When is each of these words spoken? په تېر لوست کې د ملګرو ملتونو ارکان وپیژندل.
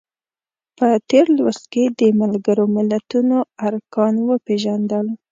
په 0.77 0.87
تېر 1.09 1.25
لوست 1.37 1.63
کې 1.73 1.83
د 1.99 2.01
ملګرو 2.21 2.65
ملتونو 2.75 3.37
ارکان 3.67 4.13
وپیژندل. 4.29 5.05